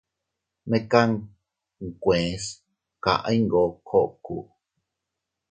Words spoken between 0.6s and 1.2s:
Mekan